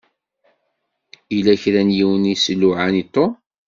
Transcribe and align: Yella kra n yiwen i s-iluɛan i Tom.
Yella 1.33 1.53
kra 1.61 1.81
n 1.87 1.89
yiwen 1.97 2.31
i 2.33 2.35
s-iluɛan 2.37 2.95
i 3.01 3.03
Tom. 3.13 3.31